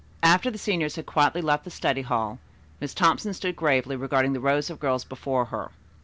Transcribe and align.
After 0.23 0.49
the 0.49 0.57
seniors 0.57 0.95
had 0.95 1.05
quietly 1.05 1.41
left 1.43 1.63
the 1.63 1.69
study 1.69 2.01
hall, 2.01 2.39
Miss 2.79 2.95
Thompson 2.95 3.35
stood 3.35 3.55
gravely 3.55 3.95
regarding 3.95 4.33
the 4.33 4.39
rows 4.39 4.71
of 4.71 4.79
girls 4.79 5.03
before 5.05 5.45
her. 5.53 5.69